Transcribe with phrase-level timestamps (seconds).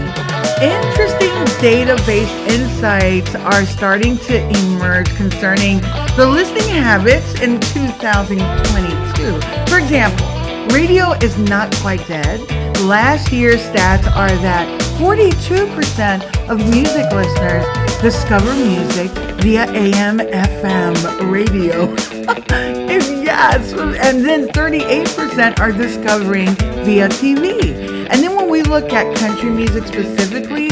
[0.63, 1.27] Interesting
[1.59, 5.81] database insights are starting to emerge concerning
[6.15, 9.41] the listening habits in 2022.
[9.69, 10.25] For example,
[10.73, 12.39] radio is not quite dead.
[12.79, 14.65] Last year's stats are that
[14.97, 17.65] 42% of music listeners
[18.01, 21.93] discover music via AM FM radio.
[23.21, 27.82] yes, and then 38% are discovering via TV.
[28.13, 30.69] And then when we look at country music specifically,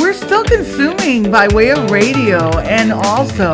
[0.00, 3.52] we're still consuming by way of radio and also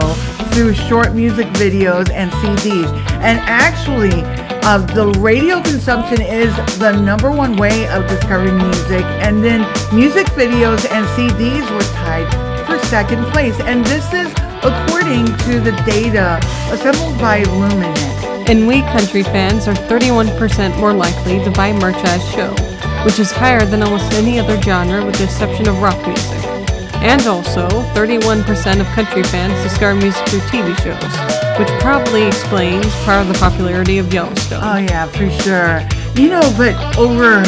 [0.52, 2.88] through short music videos and CDs.
[3.24, 4.22] And actually,
[4.62, 9.02] uh, the radio consumption is the number one way of discovering music.
[9.02, 9.62] And then
[9.92, 12.30] music videos and CDs were tied
[12.68, 13.58] for second place.
[13.62, 14.30] And this is
[14.62, 16.38] according to the data
[16.70, 18.48] assembled by Luminate.
[18.48, 22.73] And we country fans are 31% more likely to buy merch at a show,
[23.05, 26.41] which is higher than almost any other genre with the exception of rock music.
[27.05, 33.20] And also, 31% of country fans discover music through TV shows, which probably explains part
[33.20, 34.61] of the popularity of Yellowstone.
[34.62, 35.86] Oh, yeah, for sure.
[36.14, 37.42] You know, but over,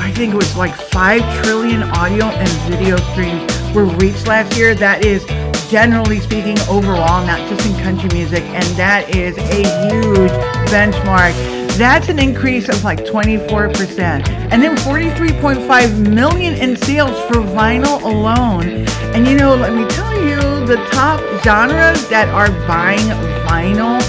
[0.00, 4.74] I think it was like 5 trillion audio and video streams were reached last year.
[4.74, 5.24] That is
[5.70, 10.32] generally speaking overall, not just in country music, and that is a huge
[10.70, 11.57] benchmark.
[11.78, 14.28] That's an increase of like 24%.
[14.50, 18.84] And then 43.5 million in sales for vinyl alone.
[19.14, 23.06] And you know, let me tell you, the top genres that are buying
[23.46, 24.00] vinyl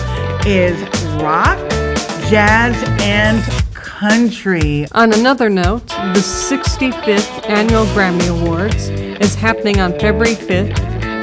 [0.48, 0.82] is
[1.22, 1.60] rock,
[2.28, 3.40] jazz, and
[3.76, 4.88] country.
[4.94, 8.90] On another note, the 65th Annual Grammy Awards
[9.22, 10.76] is happening on February 5th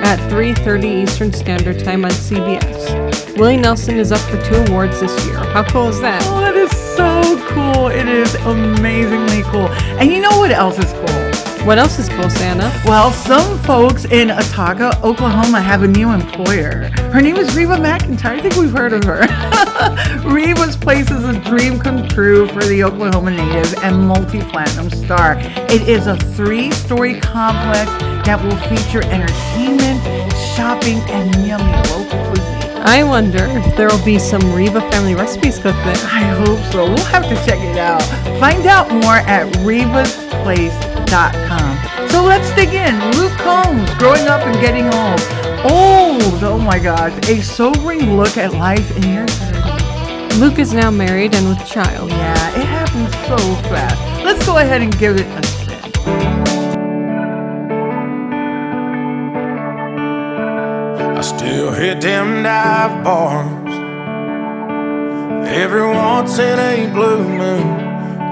[0.05, 3.16] at 3:30 Eastern Standard Time on CBS.
[3.37, 5.37] Willie Nelson is up for two awards this year.
[5.37, 6.23] How cool is that?
[6.25, 7.89] Oh, that is so cool.
[7.89, 9.69] It is amazingly cool.
[10.01, 11.67] And you know what else is cool?
[11.67, 12.73] What else is cool, Santa?
[12.87, 16.89] Well, some folks in Atoka, Oklahoma have a new employer.
[17.13, 18.39] Her name is Reba McEntire.
[18.39, 19.21] I think we've heard of her.
[20.25, 25.37] Reba's place is a dream come true for the Oklahoma native and multi-platinum star.
[25.69, 27.91] It is a three-story complex
[28.25, 32.66] that will feature entertainment, shopping, and yummy local cuisine.
[32.89, 35.97] I wonder if there will be some Reba family recipes cooked there.
[36.07, 36.85] I hope so.
[36.85, 38.01] We'll have to check it out.
[38.39, 42.09] Find out more at rebasplace.com.
[42.09, 42.95] So let's dig in.
[43.17, 45.21] Luke Combs, growing up and getting old.
[45.67, 47.13] Old, oh my gosh.
[47.29, 50.39] A sobering look at life in your 30s.
[50.39, 52.11] Luke is now married and with child.
[52.11, 53.37] Yeah, it happens so
[53.69, 53.99] fast.
[54.25, 55.43] Let's go ahead and give it a
[61.27, 63.75] still hit them dive bars
[65.49, 67.67] every once in a blue moon.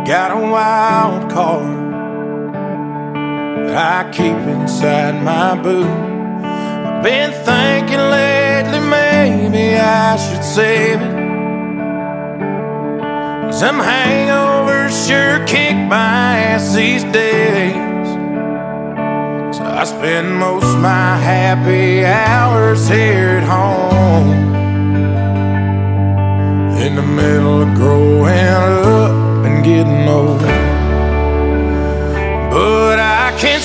[0.05, 1.93] Got a wild card
[3.66, 5.87] that I keep inside my boot.
[5.87, 11.25] I've been thinking lately maybe I should save it.
[13.53, 17.94] Some hangovers sure kick my ass these days.
[19.76, 24.54] I spend most of my happy hours here at home.
[26.80, 30.40] In the middle of growing up and getting old.
[32.52, 33.60] But I can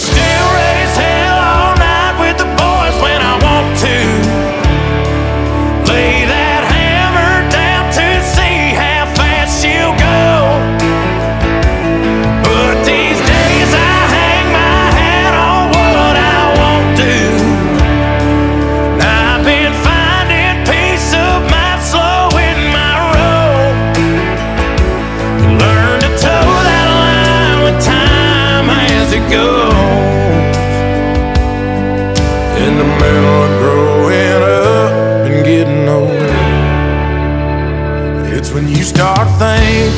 [38.59, 39.93] when you start thinking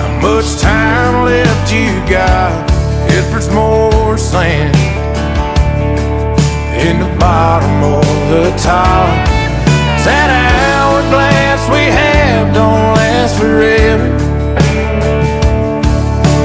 [0.00, 2.70] how much time left you got.
[3.08, 4.76] If there's more sand
[6.86, 9.08] in the bottom or the top,
[10.04, 14.08] that hourglass we have don't last forever.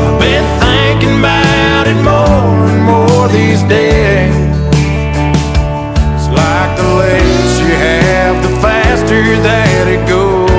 [0.06, 4.51] I've been thinking about it more and more these days.
[9.12, 10.50] Faster that it goes.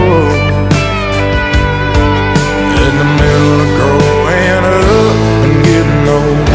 [2.84, 6.51] In the middle of growing up and getting old.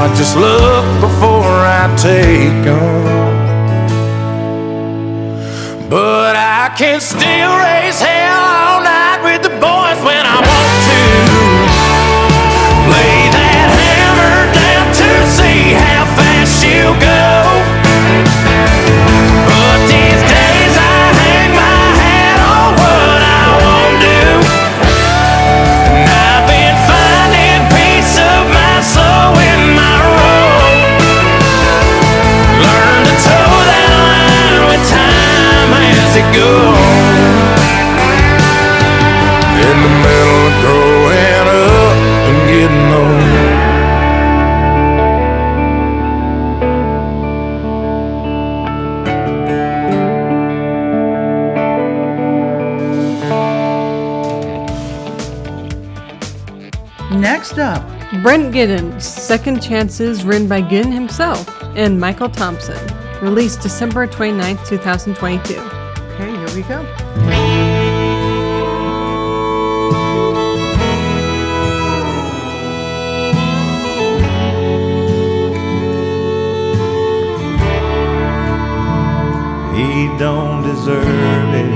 [0.00, 3.34] I just look before I take 'em.
[5.90, 11.02] But I can still raise hell all night with the boys when I want to.
[12.94, 17.27] Lay that hammer down to see how fast she'll go.
[36.38, 37.58] As it goes.
[39.58, 41.96] In the middle of growing up
[42.28, 43.18] and getting old.
[57.20, 57.82] Next up,
[58.22, 62.78] Brent Giddens, Second Chances, written by Giddens himself and Michael Thompson.
[63.20, 65.77] Released December 29th, 2022.
[66.54, 66.78] We go.
[79.74, 81.70] He don't deserve it.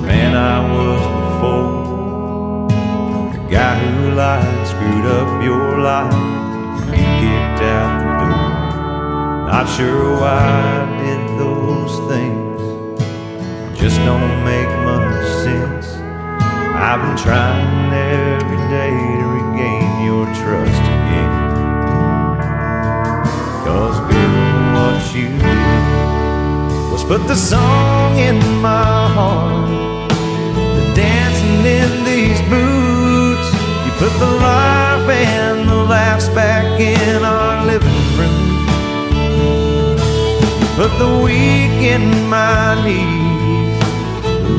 [0.00, 2.68] Man, I was before.
[3.32, 6.14] The guy who lied screwed up your life.
[6.88, 8.54] You kicked out the door.
[9.50, 11.13] Not sure why I did
[11.86, 13.78] those things.
[13.78, 15.86] Just don't make much sense.
[16.88, 21.32] I've been trying every day to regain your trust again.
[23.66, 26.04] Cause girl, what you did
[26.92, 30.08] was put the song in my heart.
[30.64, 33.48] The dancing in these boots.
[33.84, 37.93] You put the life and the laughs back in our living.
[40.76, 43.80] Put the weak in my knees.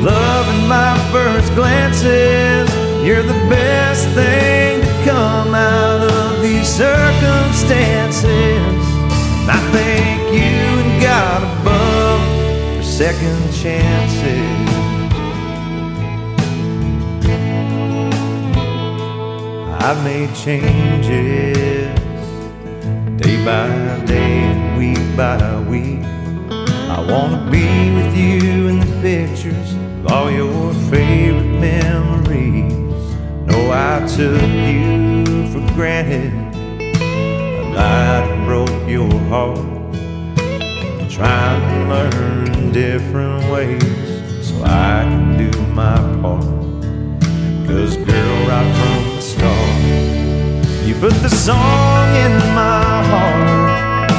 [0.02, 2.70] Love in my first glances.
[3.04, 8.24] You're the best thing to come out of these circumstances.
[9.46, 12.22] I thank you and God above
[12.78, 14.66] for second chances.
[19.84, 21.94] I've made changes
[23.20, 23.68] day by
[24.06, 25.95] day week by week.
[26.88, 32.72] I wanna be with you in the pictures of all your favorite memories.
[33.44, 36.32] No, I took you for granted.
[36.32, 39.58] I lied and broke your heart.
[40.38, 46.44] i Trying to learn different ways so I can do my part.
[47.66, 54.10] Cause girl, right from the start, you put the song in my heart.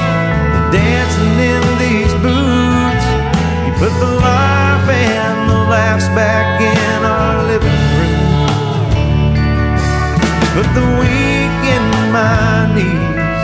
[0.74, 1.66] Dancing in
[3.79, 9.38] put the life and the laughs back in our living room.
[10.57, 13.41] Put the weak in my knees,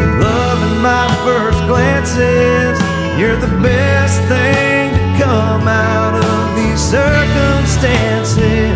[0.00, 2.80] the love in my first glances.
[3.20, 8.72] You're the best thing to come out of these circumstances.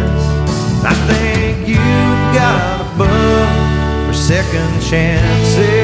[0.84, 1.86] I thank you,
[2.36, 5.75] God above, for second chances.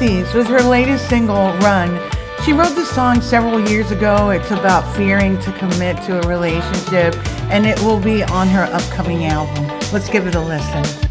[0.00, 2.00] With her latest single, Run.
[2.42, 4.30] She wrote the song several years ago.
[4.30, 7.14] It's about fearing to commit to a relationship,
[7.50, 9.66] and it will be on her upcoming album.
[9.92, 11.09] Let's give it a listen.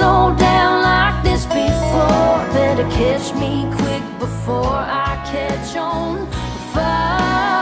[0.00, 2.40] Slow down like this before.
[2.56, 6.26] Better catch me quick before I catch on
[6.72, 7.60] fire.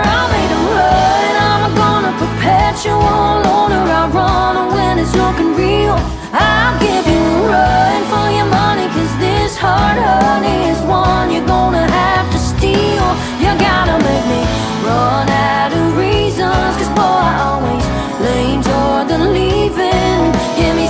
[0.00, 3.84] I made a run, I'm a gonna perpetual loner.
[4.00, 5.98] I run when it's looking real.
[6.32, 11.44] I'll give you a run for your money, cause this hard honey is one you're
[11.44, 13.08] gonna have to steal.
[13.44, 14.40] You gotta make me
[14.88, 17.84] run out of reasons, cause boy, I always
[18.24, 19.49] lean toward the lead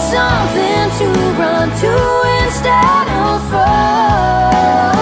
[0.00, 1.06] something to
[1.38, 4.99] run to instead of fall.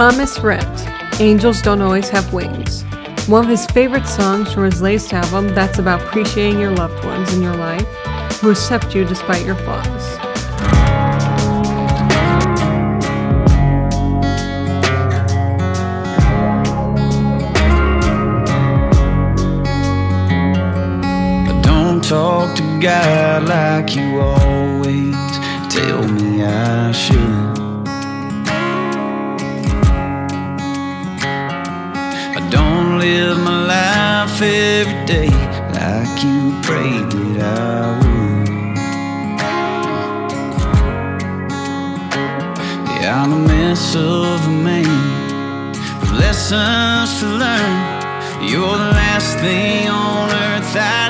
[0.00, 2.84] Thomas Rhett, Angels Don't Always Have Wings.
[3.28, 7.34] One of his favorite songs from his latest album that's about appreciating your loved ones
[7.34, 7.86] in your life
[8.40, 10.16] who accept you despite your flaws.
[22.08, 25.14] Talk to God like you always
[25.68, 27.49] tell me I should.
[36.20, 38.48] like you prayed that I would.
[43.00, 48.00] Yeah, I'm a mess of a man, with lessons to learn.
[48.42, 51.09] You're the last thing on earth I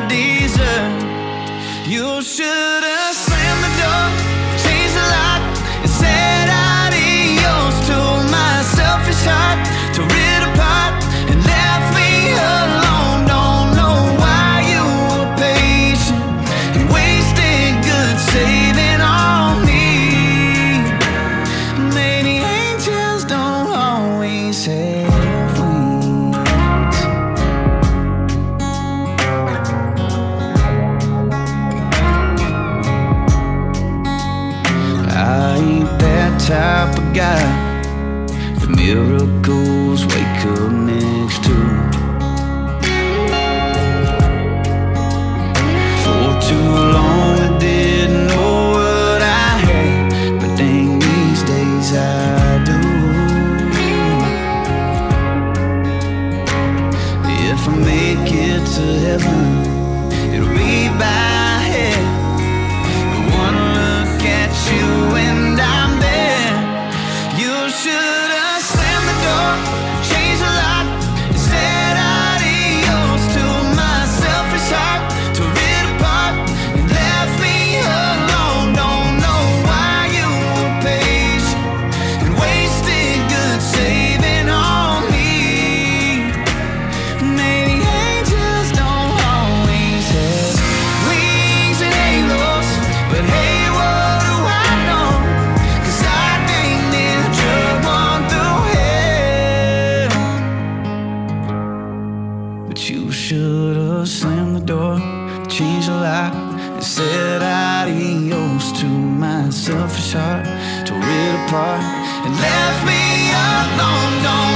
[109.61, 110.47] Selfish heart
[110.87, 111.83] tore it apart
[112.25, 114.50] and left me alone.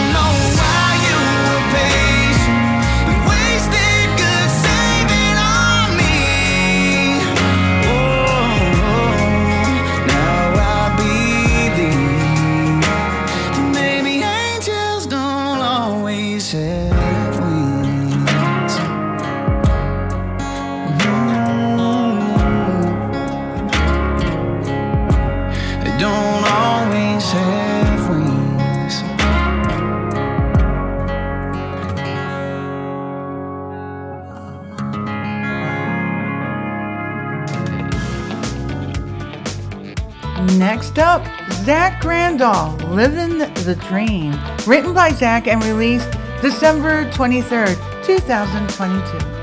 [42.45, 46.11] Dahl, Living the Dream, written by Zach and released
[46.43, 49.34] December 23rd, 2022.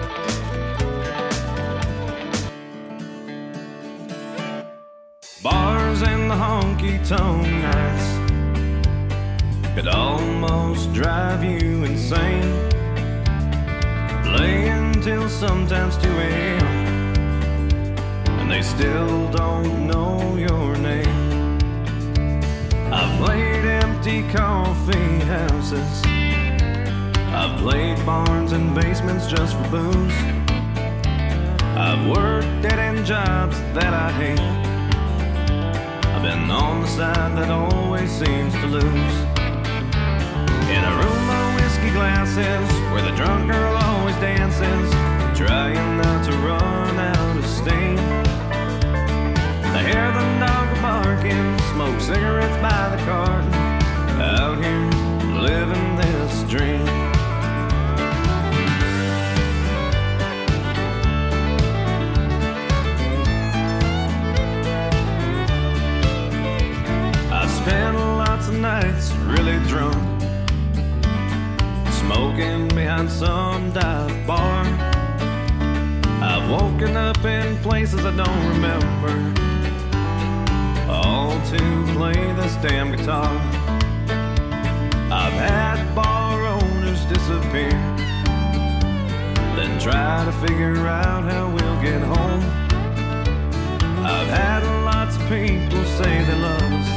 [95.31, 96.89] people say they love us,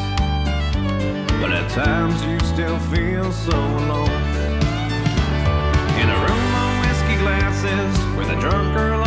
[1.40, 4.10] but at times you still feel so alone.
[6.02, 9.03] In a room of whiskey glasses, with a drunk girl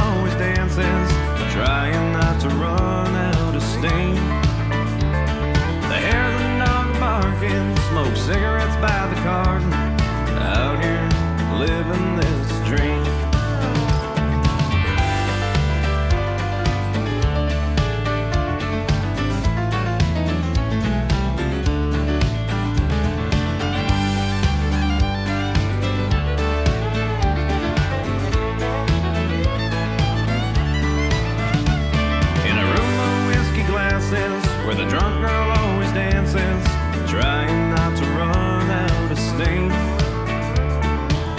[34.77, 36.63] the drunk girl always dances,
[37.09, 39.69] trying not to run out of steam.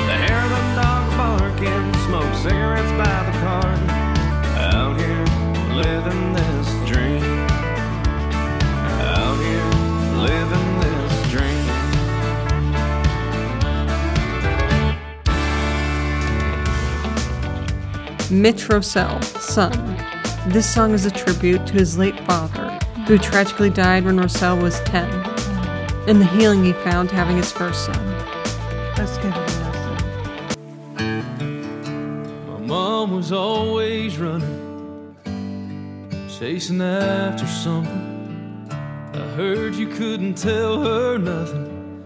[0.08, 3.38] The hair of the dog barking, smoke cigarettes by the.
[4.74, 5.24] Out here,
[5.72, 7.22] living this dream.
[9.00, 9.70] Out here,
[10.20, 10.68] living.
[18.30, 19.72] Mitch Rossell, son.
[20.48, 22.67] This song is a tribute to his late father,
[23.08, 25.10] who tragically died when Rossell was 10,
[26.06, 27.96] and the healing he found having his first son.
[28.98, 29.40] Let's give it a
[30.94, 31.26] listen.
[32.46, 35.16] My mom was always running,
[36.38, 38.68] chasing after something.
[39.14, 42.04] I heard you couldn't tell her nothing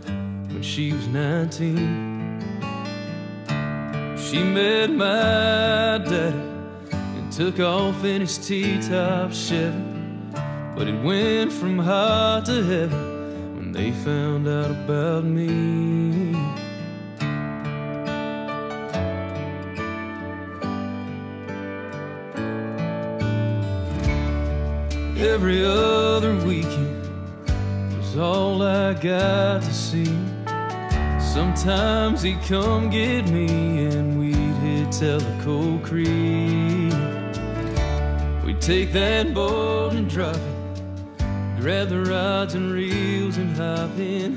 [0.52, 2.38] when she was 19.
[4.16, 6.38] She met my daddy
[6.92, 9.91] and took off in his T-top Chevy.
[10.74, 12.96] But it went from hot to heavy
[13.56, 16.32] when they found out about me.
[25.22, 27.06] Every other weekend
[27.96, 30.18] was all I got to see.
[31.20, 36.92] Sometimes he'd come get me and we'd hit Tellico Creek.
[38.44, 40.62] We'd take that boat and drop it,
[41.62, 44.33] grab the rods and reels and hop in.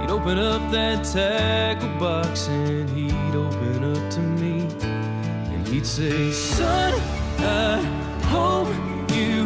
[0.00, 4.66] He'd open up that tackle box and he'd open up to me.
[4.82, 6.92] And he'd say, Son,
[7.38, 7.80] I
[8.24, 8.66] hope
[9.14, 9.44] you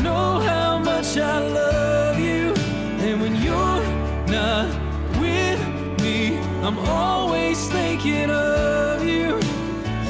[0.00, 2.54] know how much I love you.
[3.04, 3.84] And when you're
[4.28, 4.68] not
[5.18, 5.60] with
[6.00, 9.40] me, I'm always thinking of you.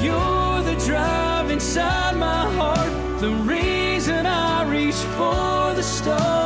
[0.05, 6.40] You're the drive inside my heart, the reason I reach for the stars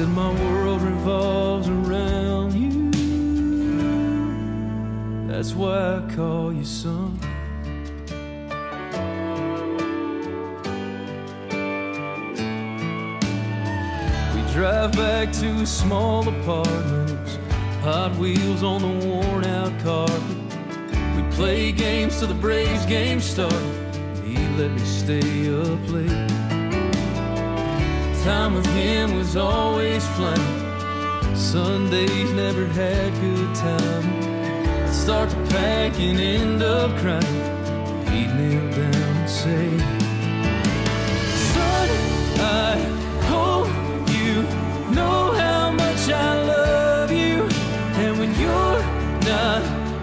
[0.00, 2.90] said, My world revolves around you.
[5.28, 7.18] That's why I call you son.
[14.34, 17.28] We drive back to a small apartment.
[17.82, 20.20] Hot wheels on the worn out carpet.
[21.16, 23.96] We play games till the Braves game started.
[24.24, 26.39] He let me stay up late.
[28.24, 31.34] Time with him was always flying.
[31.34, 34.06] Sundays never had good time.
[34.84, 37.24] I'd start to pack and end up crying.
[38.10, 39.70] He'd kneel down and say,
[41.48, 41.88] Son,
[42.40, 42.76] I
[43.24, 43.68] hope
[44.10, 44.42] you
[44.94, 47.48] know how much I love you.
[48.02, 48.82] And when you're
[49.24, 49.62] not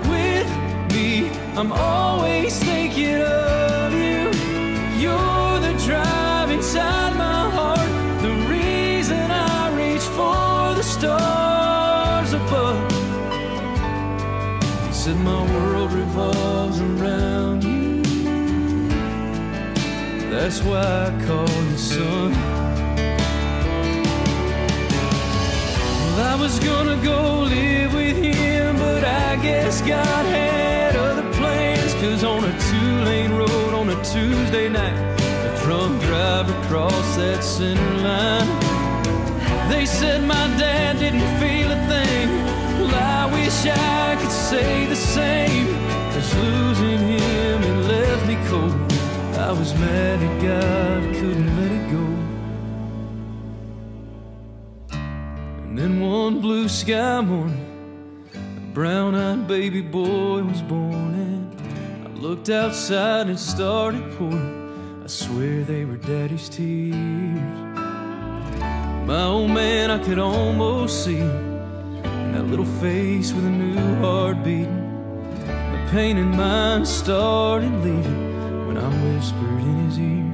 [0.10, 0.49] with
[0.91, 4.32] me, I'm always thinking of you.
[4.99, 7.07] You're the driving inside
[15.98, 18.04] revolves around you.
[20.30, 22.32] That's why I call you son.
[26.02, 31.94] Well, I was gonna go live with him, but I guess God had other plans.
[31.96, 34.98] Cause on a two lane road on a Tuesday night,
[35.50, 38.50] a drunk driver crossed that center line.
[39.72, 42.28] They said my dad didn't feel a thing.
[42.80, 45.87] Well, I wish I could say the same.
[46.41, 48.73] Losing him, it left me cold.
[49.38, 52.06] I was mad at God, couldn't let it go.
[55.63, 57.65] And then one blue sky morning,
[58.36, 64.56] a brown eyed baby boy was born, and I looked outside and started pouring.
[65.04, 66.95] I swear they were daddy's tears.
[69.08, 71.56] My old man, I could almost see him,
[72.04, 74.87] and that little face with a new heart beating.
[75.91, 80.34] Pain in mine started leaving when I whispered in his ear,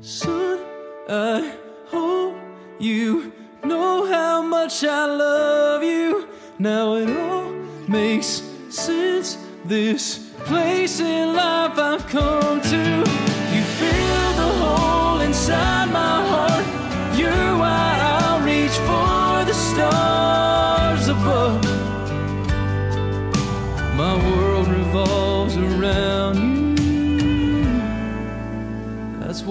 [0.00, 0.60] Son,
[1.08, 1.56] I
[1.86, 2.36] hope
[2.78, 3.32] you
[3.64, 6.28] know how much I love you.
[6.58, 7.50] Now it all
[7.88, 9.38] makes sense.
[9.64, 12.60] This place in life I've come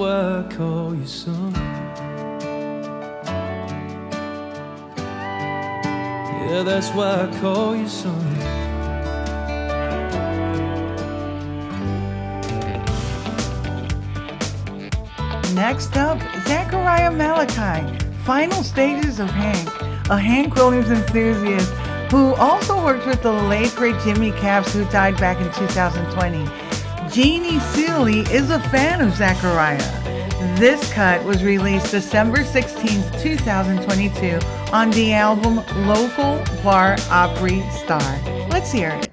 [0.04, 1.54] why I call you son.
[6.44, 8.34] Yeah, that's why I call you son.
[15.56, 19.70] Next up, Zachariah Malachi, Final Stages of Hank,
[20.10, 21.72] a Hank Williams enthusiast
[22.12, 26.63] who also worked with the late great Jimmy Capps who died back in 2020.
[27.14, 29.78] Jeannie Seely is a fan of Zachariah.
[30.58, 34.40] This cut was released December 16, 2022
[34.74, 38.02] on the album Local Bar Opry Star.
[38.50, 39.13] Let's hear it.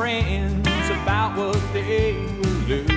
[0.00, 0.66] Friends
[1.02, 2.90] about what they will lose.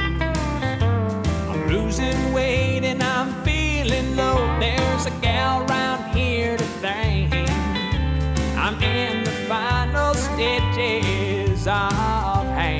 [1.52, 4.38] I'm losing weight and I'm feeling low.
[4.62, 7.34] There's a gal around here to thank.
[8.56, 12.80] I'm in the final stitches of pain.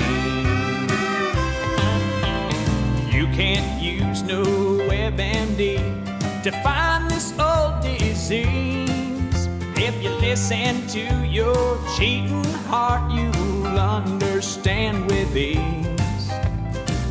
[3.12, 4.44] You can't use no
[4.90, 8.83] WebMD to find this old disease.
[9.86, 16.30] If you listen to your cheating heart, you'll understand with ease.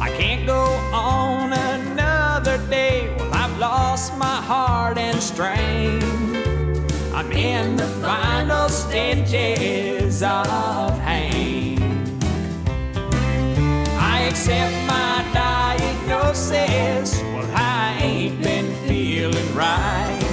[0.00, 3.14] I can't go on another day.
[3.18, 6.02] Well, I've lost my heart and strength.
[7.12, 11.78] I'm in the final stages of pain.
[14.00, 17.20] I accept my diagnosis.
[17.20, 20.31] Well, I ain't been feeling right.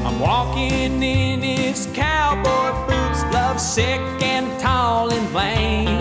[0.06, 6.00] I'm walking in his cowboy boots, love sick and tall and vain.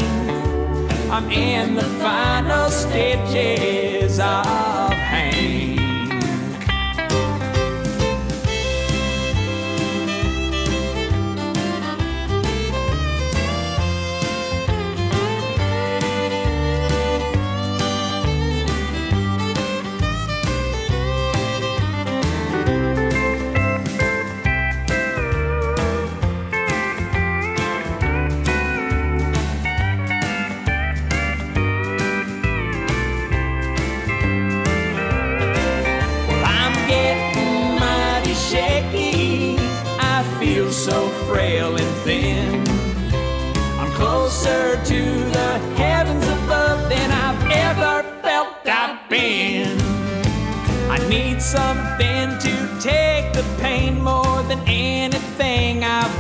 [1.11, 4.78] I'm in the final stages of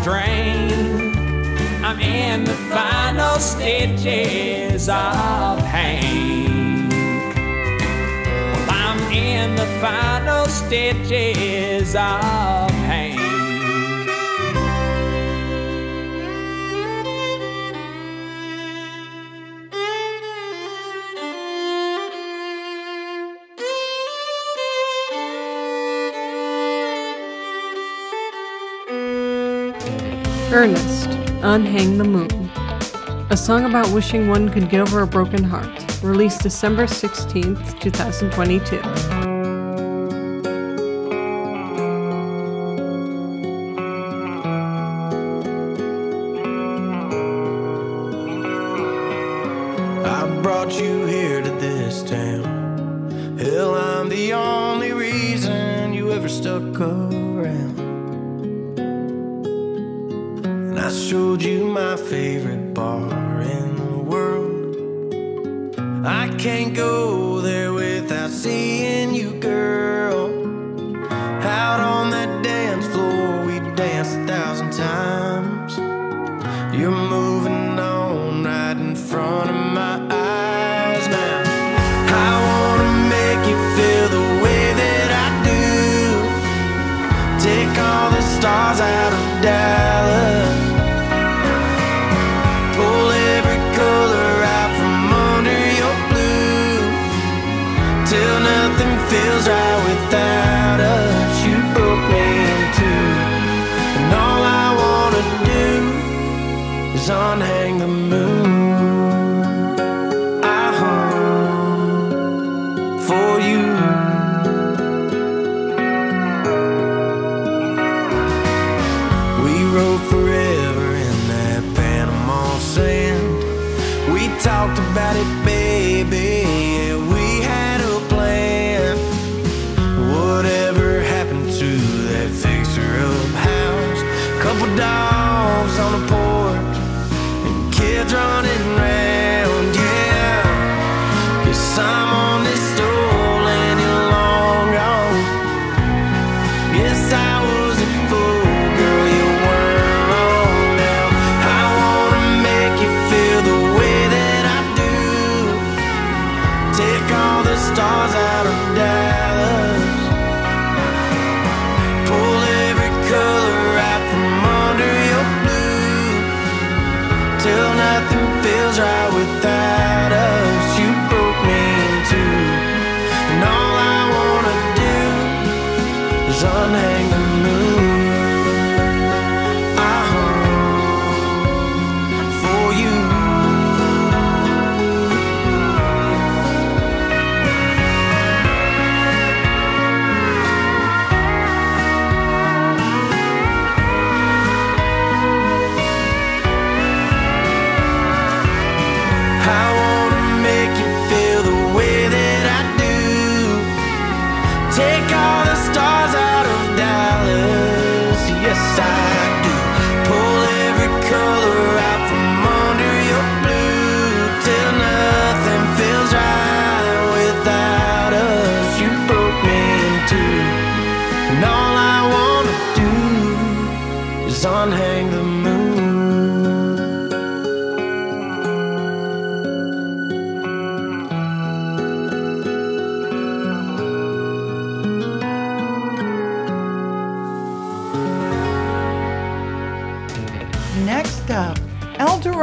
[0.09, 1.15] drained.
[1.85, 6.89] I'm in the final stages of pain.
[8.69, 13.28] I'm in the final stages of pain.
[31.41, 32.49] Unhang the Moon.
[33.29, 35.69] A song about wishing one could get over a broken heart.
[36.03, 39.18] Released December 16th, 2022.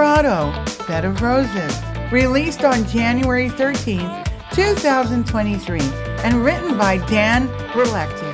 [0.06, 3.98] Colorado, Bed of Roses, released on January 13,
[4.52, 5.80] 2023,
[6.22, 8.32] and written by Dan Berlecki.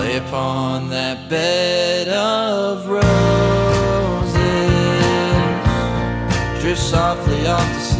[0.00, 3.02] Lay upon that bed of roses,
[6.62, 7.91] drift softly off the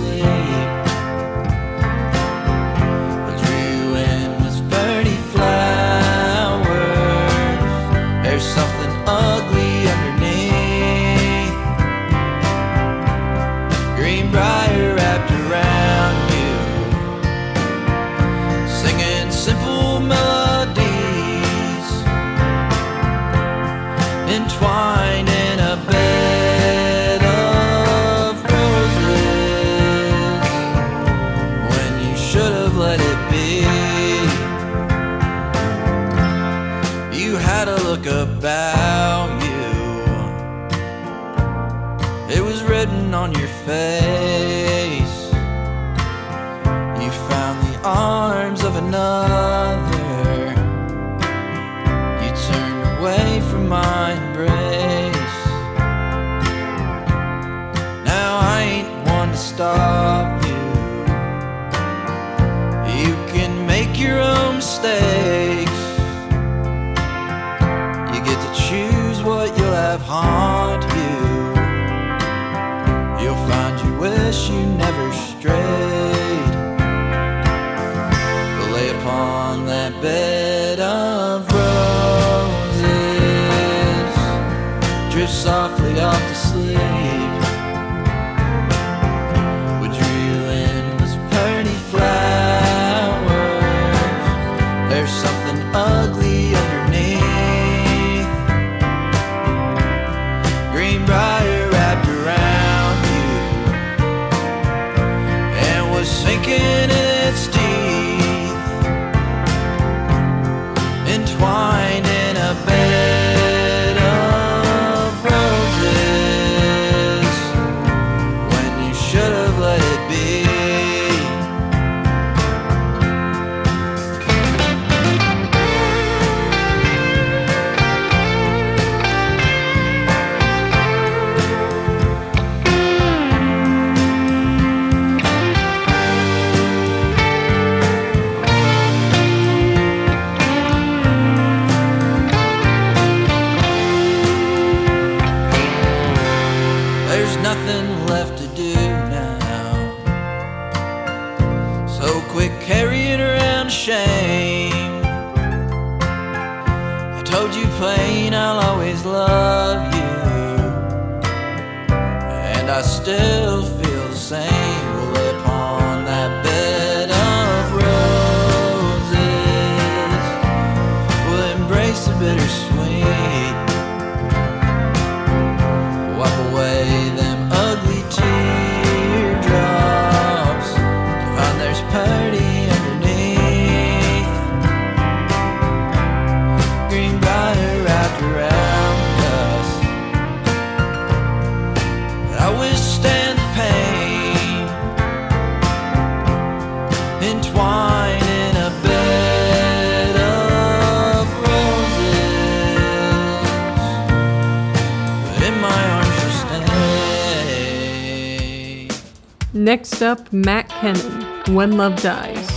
[210.03, 212.51] up Matt Kennon, When Love Dies,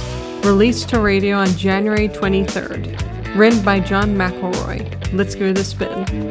[0.45, 5.13] released to radio on January 23rd, written by John McElroy.
[5.13, 6.24] Let's go to the spin.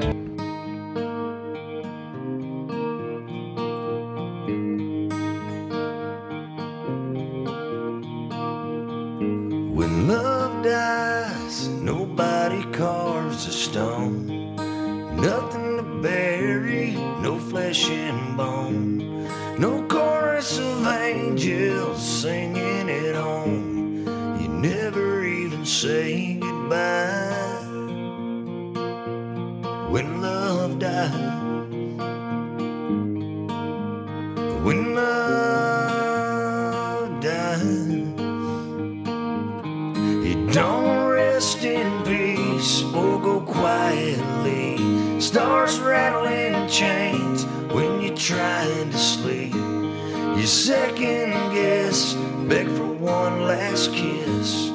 [51.05, 52.15] second guess,
[52.49, 54.67] beg for one last kiss.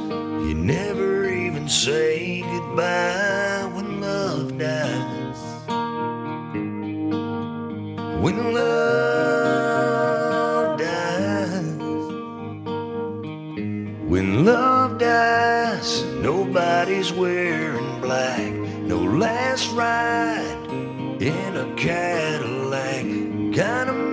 [0.48, 5.40] You never even say goodbye when love dies.
[8.24, 10.00] When love
[10.80, 11.78] dies.
[14.12, 18.54] When love dies, nobody's wearing black.
[18.92, 20.68] No last ride
[21.22, 23.06] in a Cadillac.
[23.56, 24.09] Kind of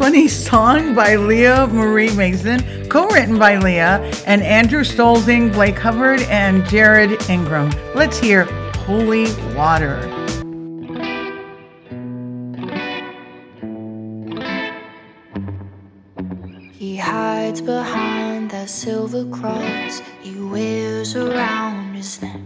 [0.00, 6.22] funny song by Leah Marie Mason, co written by Leah and Andrew Stolzing, Blake Hubbard,
[6.22, 7.70] and Jared Ingram.
[7.94, 8.44] Let's hear
[8.86, 10.00] Holy Water.
[16.72, 22.40] He hides behind that silver cross he wears around his neck.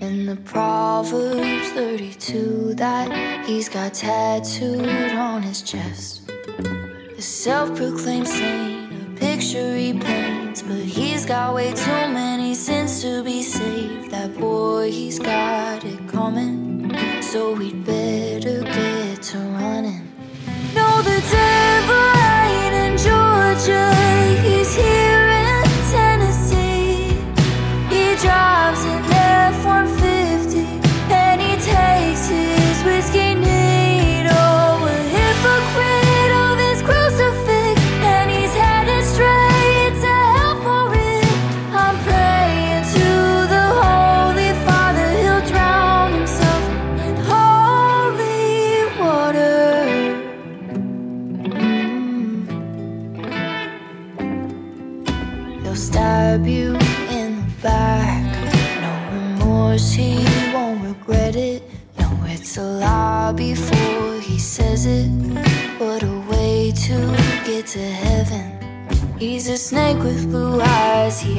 [0.00, 6.17] In the Proverbs 32 that he's got tattooed on his chest.
[6.56, 13.02] The self proclaimed saint, a picture he paints, but he's got way too many sins
[13.02, 14.10] to be saved.
[14.10, 17.97] That boy, he's got it coming, so we'd better.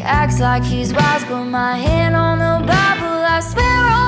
[0.09, 3.98] acts like he's wise, but my hand on the Bible, I swear.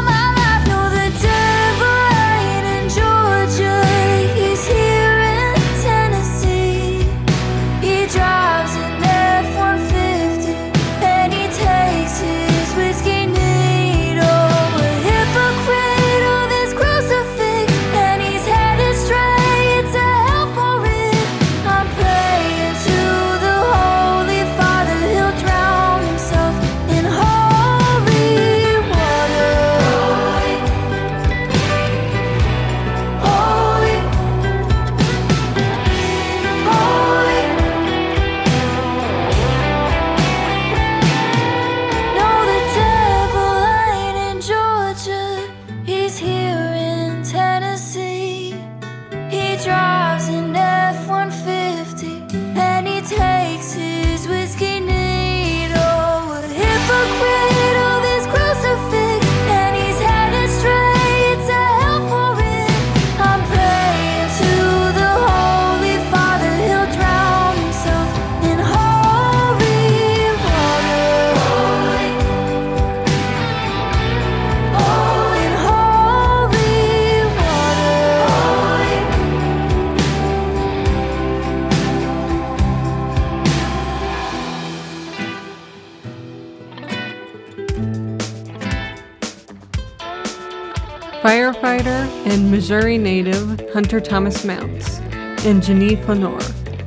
[91.22, 94.98] firefighter and Missouri native Hunter Thomas Mounts,
[95.46, 96.42] and Jenee Fleenor,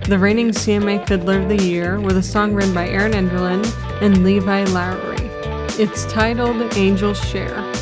[0.09, 3.65] the reigning CMA Fiddler of the Year, with a song written by Aaron Enderlin
[4.03, 5.31] and Levi Lowrey.
[5.79, 7.74] It's titled Angel's Share.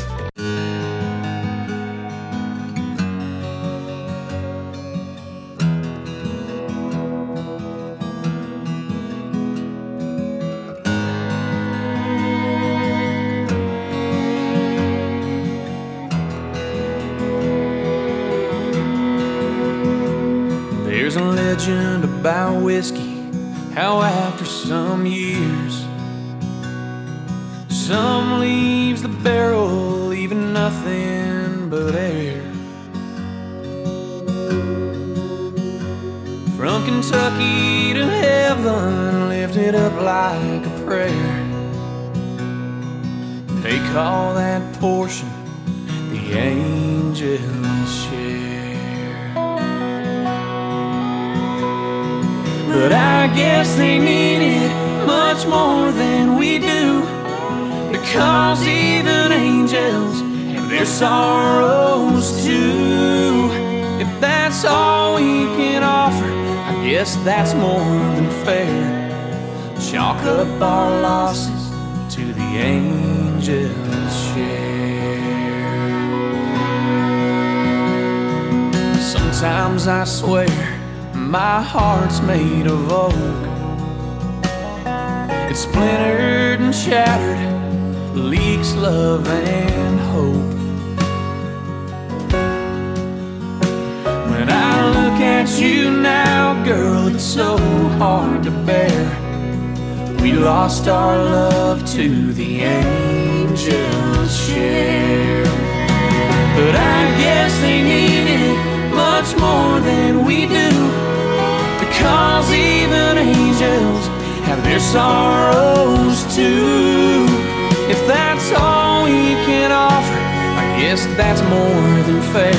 [122.33, 122.51] Fair.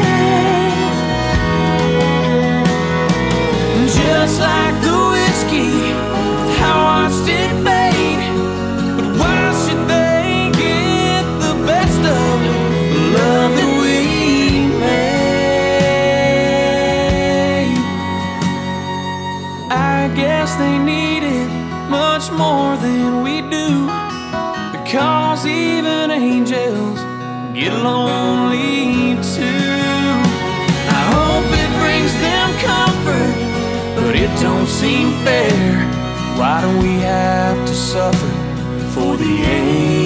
[3.98, 5.72] Just like the whiskey,
[6.62, 7.75] I watched it fade.
[26.16, 26.98] Angels
[27.54, 29.76] get lonely too.
[30.98, 33.34] I hope it brings them comfort,
[33.96, 35.76] but it don't seem fair.
[36.38, 38.32] Why do we have to suffer
[38.94, 40.05] for the angels'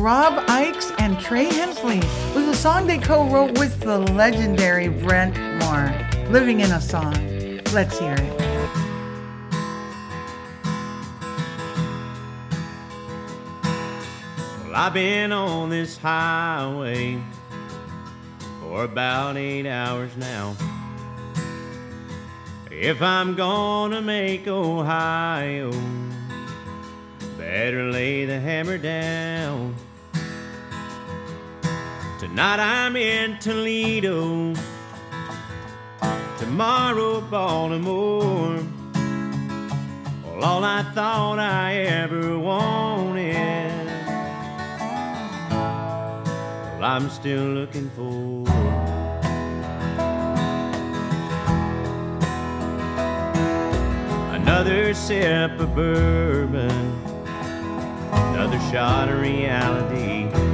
[0.00, 1.98] Rob Ickes and Trey Hensley
[2.34, 5.92] with a song they co-wrote with the legendary Brent Moore,
[6.30, 7.12] Living in a Song.
[7.74, 8.40] Let's hear it.
[14.64, 17.22] Well, I've been on this highway
[18.58, 20.56] for about eight hours now.
[22.70, 25.70] If I'm gonna make Ohio,
[27.36, 29.76] better lay the hammer down.
[32.20, 34.52] Tonight I'm in Toledo,
[36.38, 38.62] tomorrow Baltimore.
[40.26, 43.86] Well, all I thought I ever wanted.
[45.48, 48.44] Well, I'm still looking for.
[54.34, 57.02] Another sip of bourbon,
[58.12, 60.49] another shot of reality.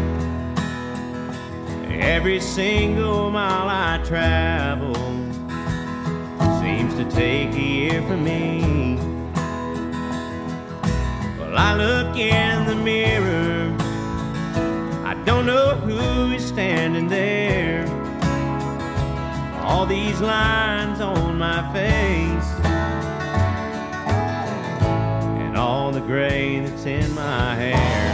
[1.98, 4.94] Every single mile I travel
[6.60, 8.96] seems to take a year for me.
[11.38, 13.74] Well, I look in the mirror,
[15.04, 17.86] I don't know who is standing there.
[19.62, 22.50] All these lines on my face,
[25.44, 28.12] and all the gray that's in my hair.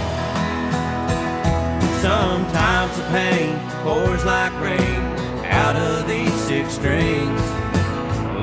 [2.00, 5.02] Sometimes the pain pours like rain
[5.44, 7.42] out of these six strings,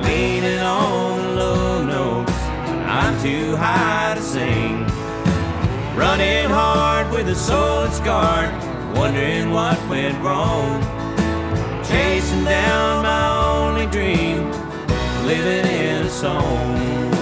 [0.05, 2.39] leaning on low notes
[2.85, 4.85] I'm too high to sing.
[5.95, 8.51] Running hard with a soul that's scarred,
[8.97, 10.81] wondering what went wrong.
[11.83, 14.51] Chasing down my only dream,
[15.25, 17.18] living in a song.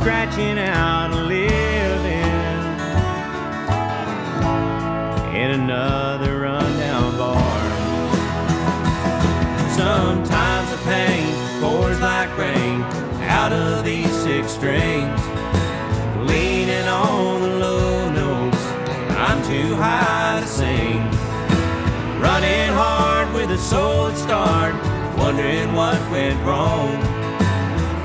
[0.00, 1.58] Scratching out a living
[5.34, 7.60] in another rundown bar.
[9.76, 12.82] Sometimes the pain pours like rain
[13.22, 15.20] out of these six strings,
[16.30, 18.64] leaning on the low notes.
[19.26, 21.02] I'm too high to sing,
[22.20, 24.74] running hard with a soul at start,
[25.18, 26.94] wondering what went wrong.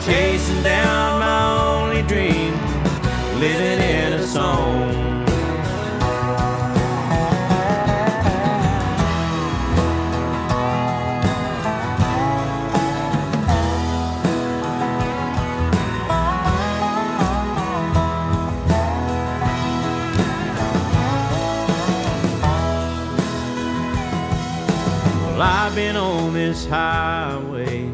[0.02, 1.73] Chasing down my only
[2.08, 2.54] dream,
[3.40, 5.04] living in a song.
[25.46, 27.90] I've been on this highway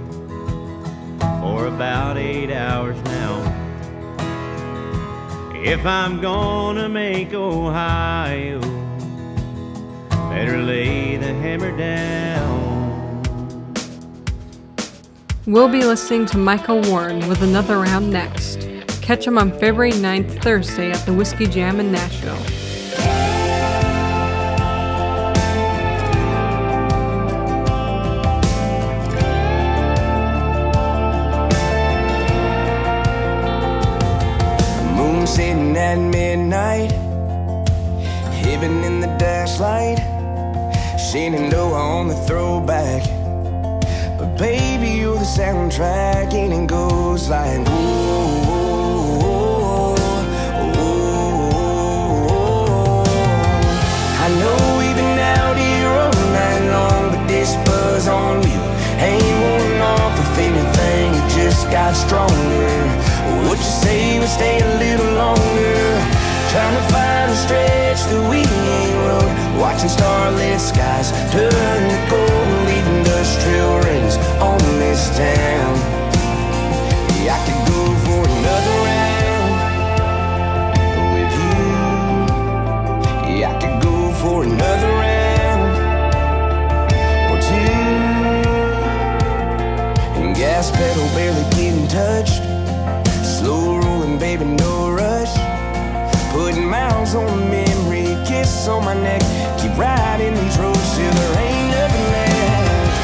[1.39, 3.08] for about eight hours.
[5.61, 8.61] If I'm gonna make Ohio,
[10.09, 13.21] better lay the hammer down.
[15.45, 18.69] We'll be listening to Michael Warren with another round next.
[19.01, 22.58] Catch him on February 9th, Thursday at the Whiskey Jam in Nashville.
[35.69, 36.91] Sitting at midnight,
[38.41, 39.99] heaven in the dashlight,
[41.51, 43.03] low on the throwback.
[44.17, 48.79] But baby, you're the soundtrack, and it goes like ooh.
[54.25, 58.61] I know we've been out here all night long, but this buzz on you
[59.05, 60.17] ain't worn off.
[60.19, 63.08] If anything, it just got stronger.
[63.47, 65.77] What you say we stay a little longer?
[66.51, 69.33] Trying to find a stretch that we ain't rode.
[69.61, 75.75] Watching starlit skies turn to gold, leaving industrial rings on this town.
[77.21, 79.53] Yeah, I could go for another round
[81.13, 81.63] with you.
[83.37, 85.71] Yeah, I could go for another round
[87.29, 87.77] or two.
[90.17, 92.38] And gas pedal barely getting touched.
[94.39, 95.35] Baby, no rush.
[96.31, 99.21] Putting miles on the memory, kiss on my neck.
[99.59, 102.95] Keep riding these roads till there ain't nothing left.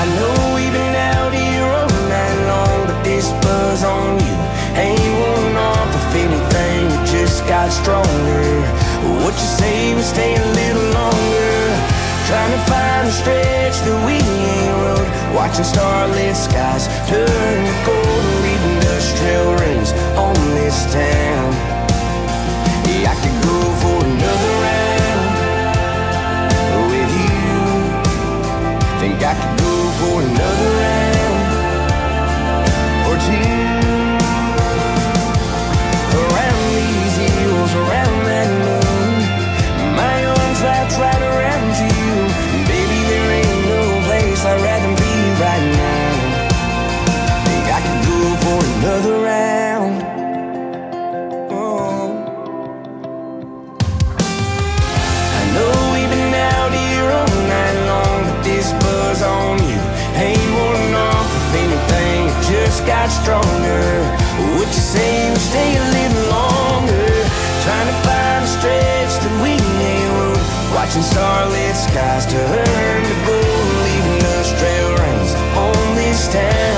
[0.00, 4.36] I know we've been out here all night long, but this buzz on you
[4.76, 5.88] ain't worn off.
[5.96, 8.44] If anything, it just got stronger.
[9.24, 11.56] What you say we stay a little longer?
[12.28, 15.08] Trying to find a stretch that we ain't rode.
[15.34, 18.11] Watching starlit skies turn to gold,
[19.22, 21.52] industrial rings on this town.
[23.02, 23.14] Yeah,
[62.86, 63.82] got stronger.
[64.56, 67.08] What you say we stay a little longer?
[67.64, 70.42] Trying to find a stretch that we ain't rode.
[70.74, 76.71] Watching starlit skies turn to gold, leaving us trail rings on this town.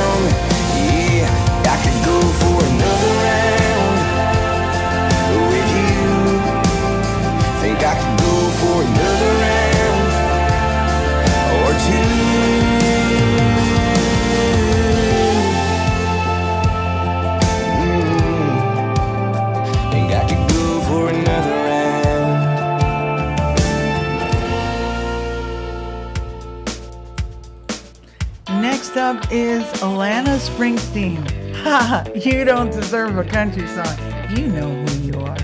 [29.04, 31.20] Up is Alana Springsteen.
[31.64, 32.04] Ha!
[32.14, 33.98] You don't deserve a country song.
[34.30, 35.36] You know who you are.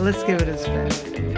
[0.00, 1.31] Let's give it a spin.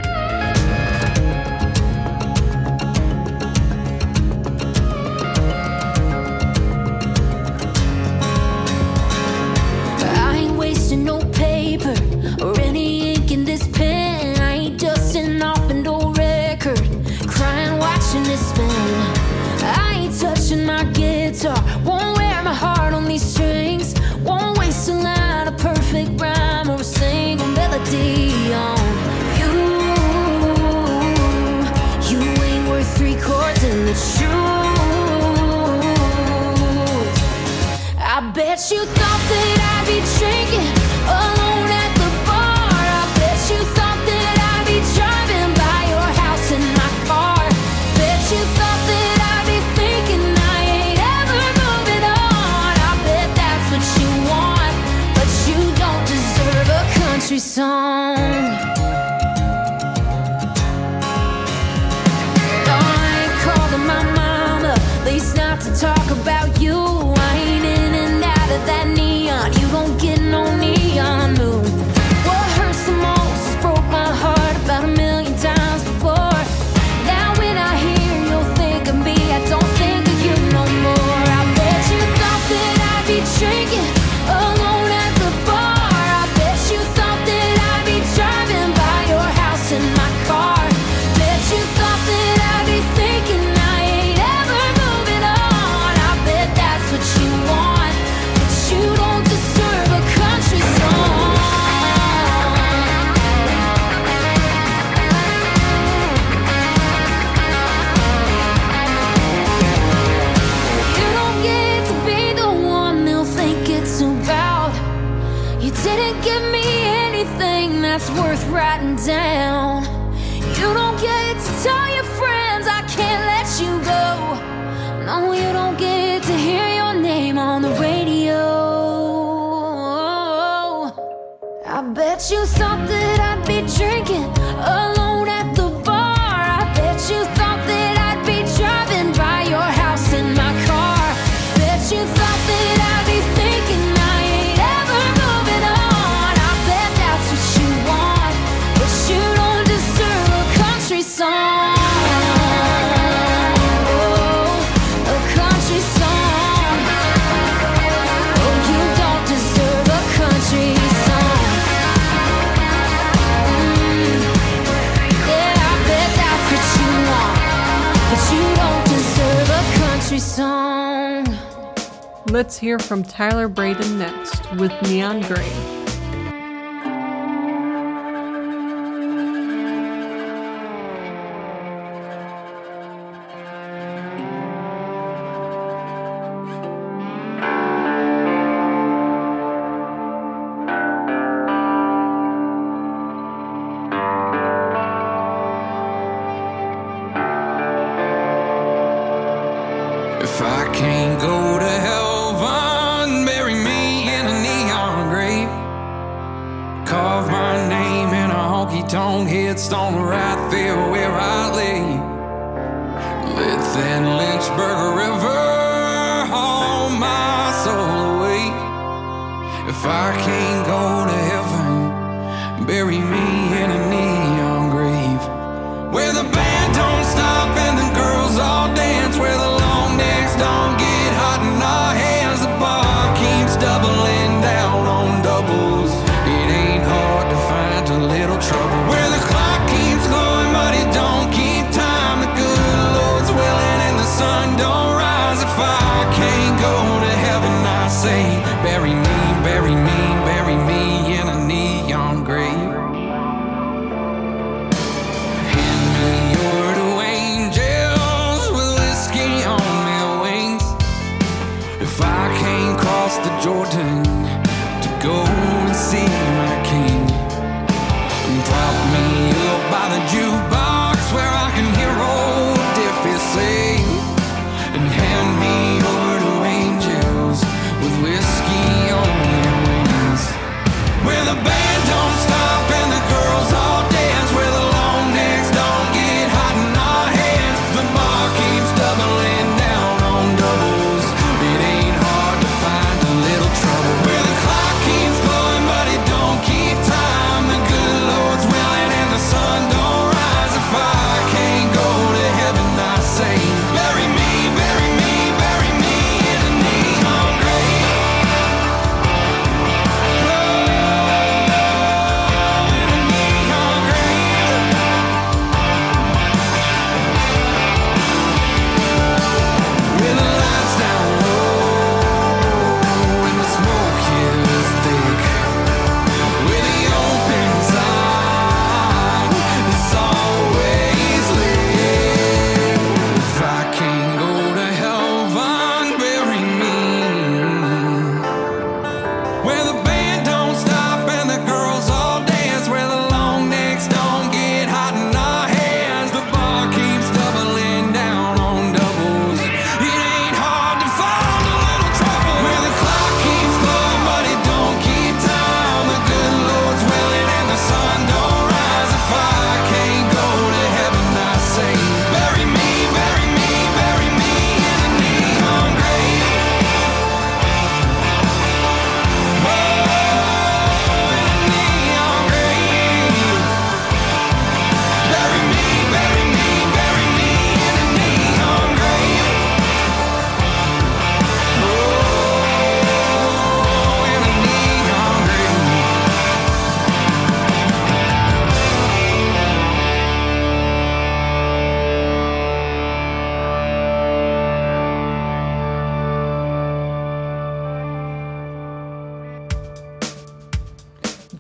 [172.65, 175.93] Hear from Tyler Braden next with Neon Grave.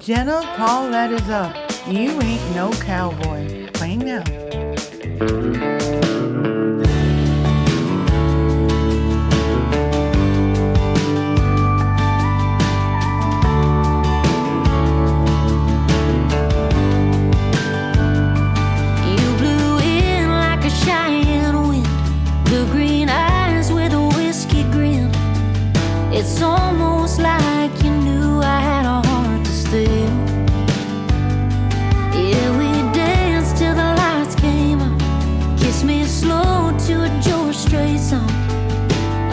[0.04, 1.56] Jenna, call that is up.
[1.88, 3.70] You ain't no cowboy.
[3.72, 5.73] Play now.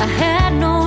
[0.01, 0.80] I had no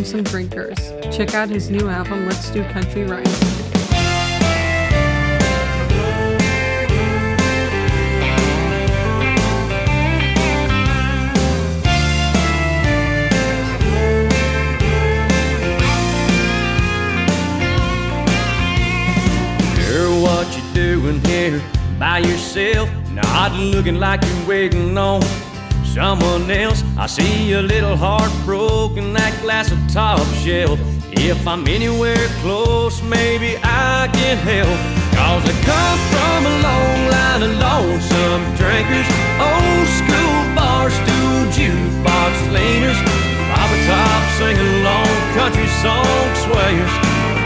[0.00, 0.78] Lonesome Drinkers.
[1.14, 3.28] Check out his new album, Let's Do Country Right.
[20.22, 21.62] What you doing here
[21.98, 22.88] by yourself?
[23.10, 25.20] Not looking like you're waiting on
[26.00, 26.82] someone else.
[26.96, 30.80] I see a little heartbroken, that glass of top shelf.
[31.12, 34.78] If I'm anywhere close, maybe I can help.
[35.18, 39.08] Cause I come from a long line of lonesome drinkers,
[39.48, 42.98] old school bars, stool jukebox leaners,
[43.52, 46.94] pop top singing along, country song swayers,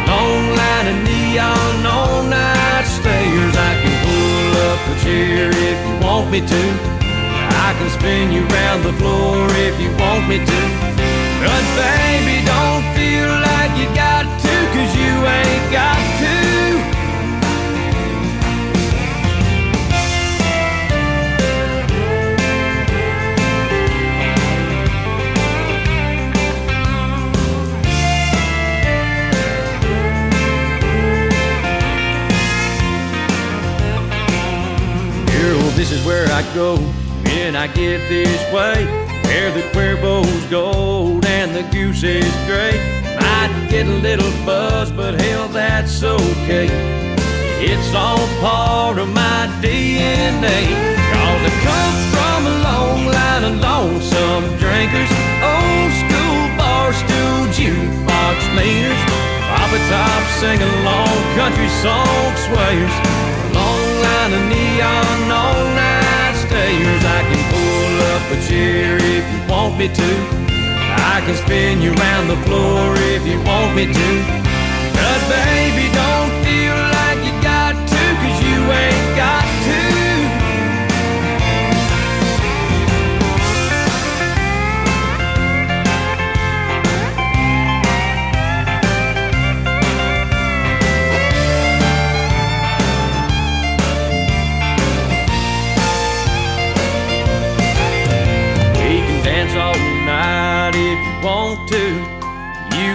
[0.06, 3.54] long line of neon all night stayers.
[3.68, 7.03] I can pull up a chair if you want me to.
[7.54, 10.60] I can spin you round the floor if you want me to.
[11.40, 16.34] But baby, don't feel like you got to, cause you ain't got to.
[35.76, 36.93] this is where I go
[37.64, 38.84] I get this way,
[39.24, 42.76] where the cuervo's gold and the goose is gray.
[43.16, 46.68] Might get a little buzz, but hell, that's okay.
[47.64, 50.60] It's all part of my DNA.
[51.08, 58.36] Cause I come from a long line of lonesome drinkers, old school bar stool jukebox
[58.60, 59.00] leaders,
[59.48, 62.96] papa top sing along country song swayers,
[63.40, 65.23] a long line of neon
[68.30, 70.10] a chair if you want me to.
[71.12, 74.10] I can spin you around the floor if you want me to.
[74.96, 79.93] But baby, don't feel like you got to, cause you ain't got to.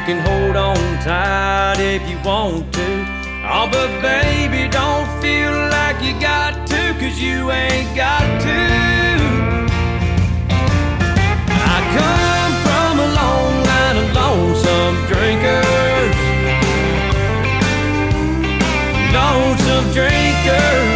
[0.09, 2.87] Can hold on tight if you want to.
[3.45, 8.59] Oh, but baby, don't feel like you got to, cause you ain't got to.
[11.73, 16.17] I come from a long line of lonesome drinkers.
[19.13, 20.88] Lonesome drinkers.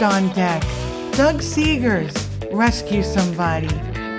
[0.00, 0.62] Next on deck,
[1.12, 2.14] Doug Seegers,
[2.50, 3.68] Rescue Somebody,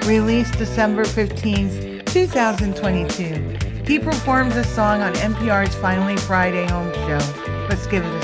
[0.05, 3.81] released December 15th, 2022.
[3.83, 7.65] He performs the song on NPR's Finally Friday home show.
[7.67, 8.21] Let's give it a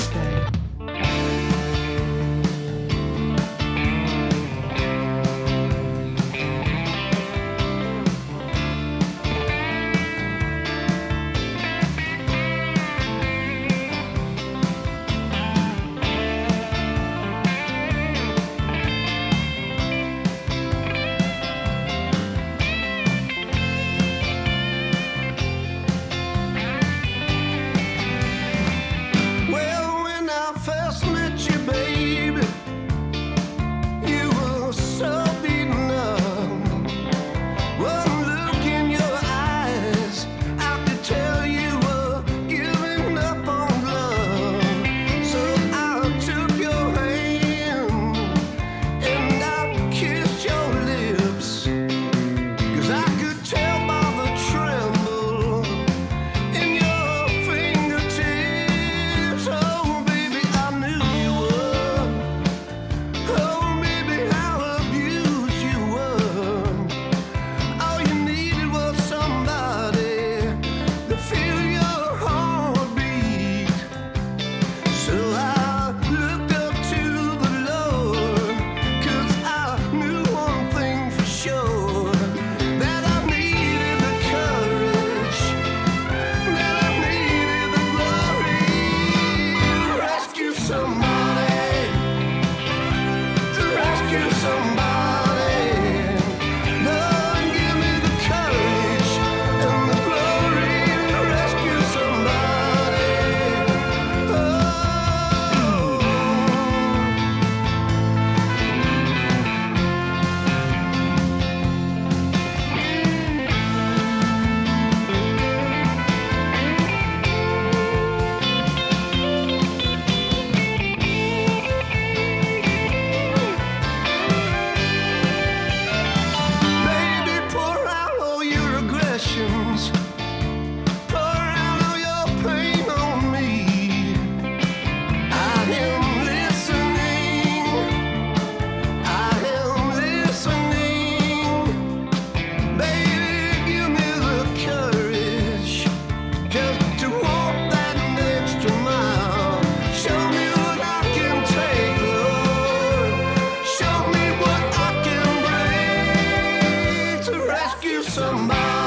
[157.78, 158.87] rescue somebody.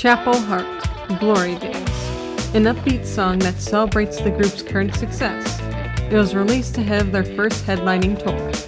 [0.00, 0.64] Chapel Hart,
[1.20, 1.76] Glory Days,
[2.54, 5.60] an upbeat song that celebrates the group's current success.
[6.10, 8.59] It was released ahead of their first headlining tour.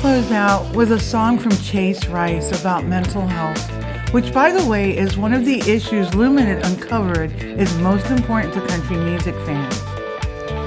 [0.00, 3.60] Close out with a song from Chase Rice about mental health,
[4.14, 8.66] which, by the way, is one of the issues Luminate uncovered is most important to
[8.66, 9.82] country music fans.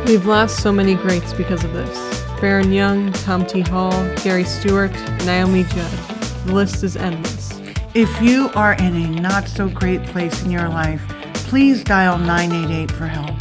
[0.07, 1.97] We've lost so many greats because of this.
[2.39, 3.61] Faron Young, Tom T.
[3.61, 4.93] Hall, Gary Stewart,
[5.26, 5.97] Naomi Judd.
[6.45, 7.60] The list is endless.
[7.95, 11.01] If you are in a not so great place in your life,
[11.34, 13.34] please dial 988 for help.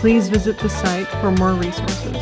[0.00, 2.16] Please visit the site for more resources.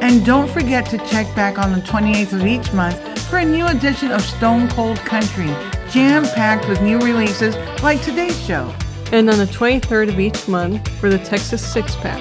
[0.00, 2.96] And don't forget to check back on the 28th of each month
[3.28, 5.48] for a new edition of Stone Cold Country,
[5.90, 8.72] jam packed with new releases like today's show.
[9.10, 12.20] And on the 23rd of each month for the Texas Six Pack,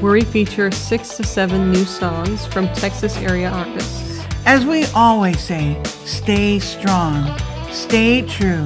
[0.00, 4.07] where we feature six to seven new songs from Texas area artists.
[4.46, 7.36] As we always say, stay strong,
[7.70, 8.64] stay true,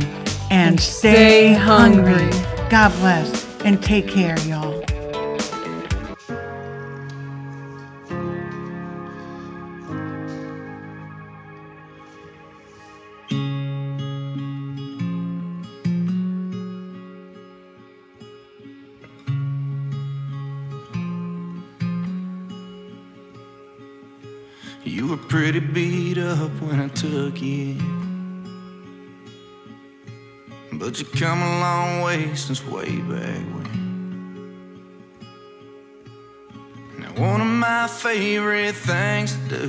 [0.51, 2.13] and stay, stay hungry.
[2.15, 2.69] hungry.
[2.71, 4.62] God bless and take care, y'all.
[26.43, 27.77] Up when I took you.
[30.73, 33.71] But you come a long way since way back when.
[36.99, 39.65] Now, one of my favorite things to do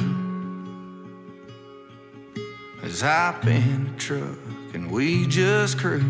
[2.84, 4.40] is hop in the truck
[4.74, 6.04] and we just cruise.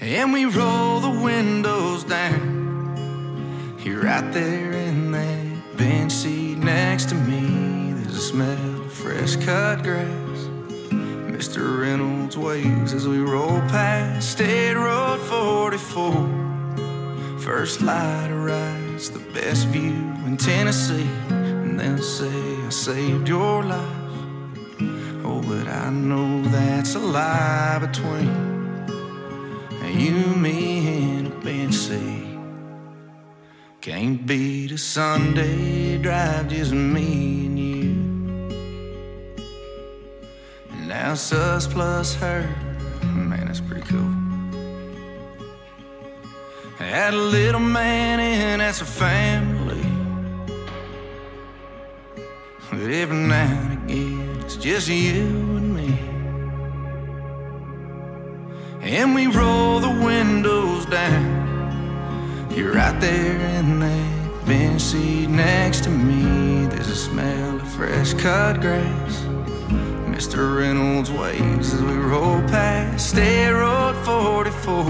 [0.00, 3.78] And we roll the windows down.
[3.82, 7.61] You're right there in that bench seat next to me.
[8.12, 10.38] A smell of fresh cut grass.
[11.34, 11.80] Mr.
[11.80, 17.38] Reynolds waves as we roll past State Road 44.
[17.40, 21.08] First light arrives, the best view in Tennessee.
[21.30, 23.80] And they'll say, I saved your life.
[25.24, 28.52] Oh, but I know that's a lie between
[29.98, 32.38] you, me, and a bench seat.
[33.80, 37.48] Can't beat a Sunday drive, just me
[40.92, 42.42] now us plus her.
[43.02, 44.12] Man, that's pretty cool.
[46.76, 49.86] Had a little man and that's a family.
[52.70, 55.24] But every now and again, it's just you
[55.60, 55.98] and me.
[58.82, 62.50] And we roll the windows down.
[62.54, 66.66] You're right there in that bench seat next to me.
[66.66, 69.21] There's a smell of fresh cut grass.
[70.12, 70.58] Mr.
[70.58, 74.84] Reynolds waves as we roll past State Road 44.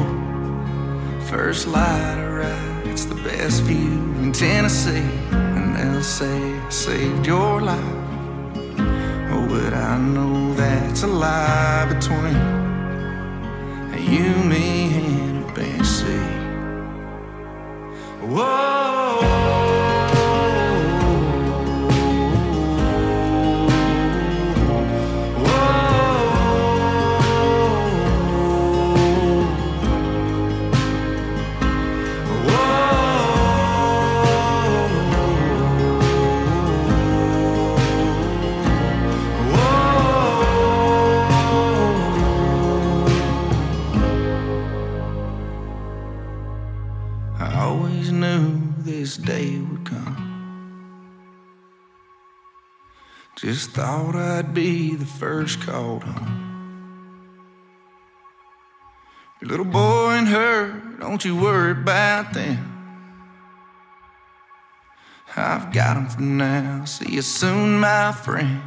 [1.31, 5.09] First light arrives, it's the best view in Tennessee.
[5.31, 7.97] And they'll say, I saved your life.
[9.33, 12.63] Oh, but I know that's a lie between
[14.13, 16.23] you, me, and a.
[18.21, 18.92] I
[53.53, 57.29] Just thought I'd be the first called home.
[59.43, 62.57] Your little boy and her, don't you worry about them.
[65.37, 66.87] I've got got 'em for now.
[66.87, 68.63] See you soon, my friend.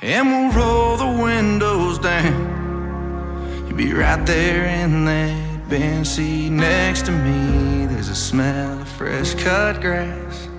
[0.00, 3.66] And we'll roll the windows down.
[3.66, 7.84] You'll be right there in that bench seat next to me.
[7.84, 10.53] There's a smell of fresh cut grass.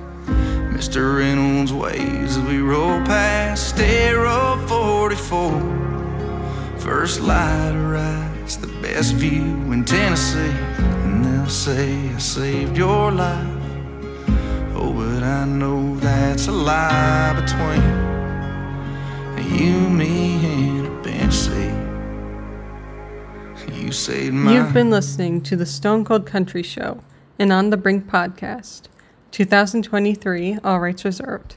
[0.76, 1.18] Mr.
[1.18, 6.78] Reynolds waves as we roll past State Road 44.
[6.80, 10.54] First light arrives, the best view in Tennessee.
[11.06, 13.48] And they'll say, I saved your life.
[14.76, 17.82] Oh, but I know that's a lie between
[19.58, 21.72] you, me, and a bench seat.
[23.82, 24.56] You saved my.
[24.56, 27.00] You've been listening to the Stone Cold Country Show,
[27.40, 28.90] an On the Brink podcast.
[29.32, 31.56] 2023, all rights reserved.